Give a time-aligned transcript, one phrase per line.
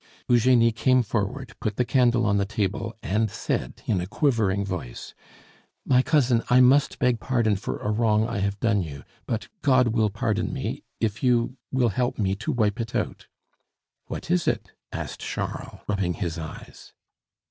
[0.27, 5.13] Eugenie came forward, put the candle on the table, and said in a quivering voice:
[5.85, 9.89] "My cousin, I must beg pardon for a wrong I have done you; but God
[9.89, 13.27] will pardon me if you will help me to wipe it out."
[14.07, 16.93] "What is it?" asked Charles, rubbing his eyes.